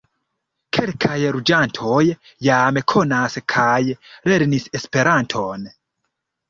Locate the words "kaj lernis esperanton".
3.55-5.73